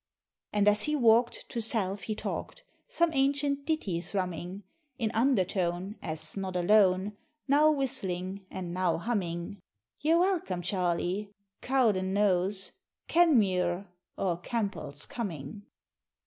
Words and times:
And 0.51 0.67
as 0.67 0.85
he 0.85 0.95
walked 0.95 1.47
to 1.49 1.61
self 1.61 2.01
he 2.01 2.15
talked, 2.15 2.63
Some 2.87 3.11
ancient 3.13 3.67
ditty 3.67 4.01
thrumming, 4.01 4.63
In 4.97 5.11
undertone, 5.13 5.95
as 6.01 6.35
not 6.35 6.55
alone 6.55 7.15
Now 7.47 7.69
whistling, 7.69 8.43
and 8.49 8.73
now 8.73 8.97
humming 8.97 9.59
"You're 9.99 10.17
welcome, 10.21 10.63
Charlie," 10.63 11.29
"Cowdenknowes," 11.61 12.71
"Kenmure," 13.07 13.85
or 14.17 14.37
"Campbells' 14.39 15.05
Coming." 15.05 15.67